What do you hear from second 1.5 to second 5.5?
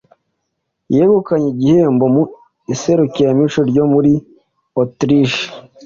igihembo mu iserukiramuco ryo muri Autriche